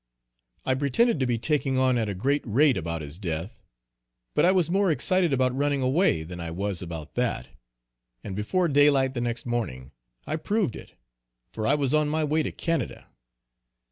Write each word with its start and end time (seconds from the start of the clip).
I 0.65 0.73
pretended 0.73 1.19
to 1.19 1.27
be 1.27 1.37
taking 1.37 1.77
on 1.77 1.95
at 1.99 2.09
a 2.09 2.15
great 2.15 2.41
rate 2.43 2.75
about 2.75 3.03
his 3.03 3.19
death, 3.19 3.61
but 4.33 4.43
I 4.45 4.51
was 4.51 4.71
more 4.71 4.89
excited 4.91 5.31
about 5.31 5.55
running 5.55 5.83
away, 5.83 6.23
than 6.23 6.39
I 6.39 6.49
was 6.49 6.81
about 6.81 7.13
that, 7.13 7.49
and 8.23 8.35
before 8.35 8.67
daylight 8.67 9.13
the 9.13 9.21
next 9.21 9.45
morning 9.45 9.91
I 10.25 10.37
proved 10.37 10.75
it, 10.75 10.95
for 11.53 11.67
I 11.67 11.75
was 11.75 11.93
on 11.93 12.09
my 12.09 12.23
way 12.23 12.41
to 12.41 12.51
Canada. 12.51 13.09